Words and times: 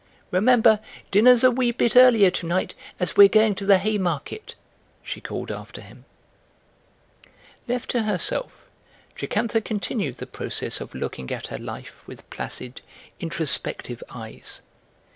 "Remember, 0.31 0.79
dinner's 1.11 1.43
a 1.43 1.51
wee 1.51 1.69
bit 1.69 1.95
earlier 1.95 2.31
to 2.31 2.47
night, 2.47 2.73
as 2.99 3.15
we're 3.15 3.27
going 3.29 3.53
to 3.53 3.67
the 3.67 3.77
Haymarket," 3.77 4.55
she 5.03 5.21
called 5.21 5.51
after 5.51 5.79
him. 5.79 6.05
Left 7.67 7.87
to 7.91 8.01
herself, 8.01 8.51
Jocantha 9.15 9.61
continued 9.61 10.15
the 10.15 10.25
process 10.25 10.81
of 10.81 10.95
looking 10.95 11.31
at 11.31 11.49
her 11.49 11.59
life 11.59 11.93
with 12.07 12.27
placid, 12.31 12.81
introspective 13.19 14.01
eyes. 14.09 14.61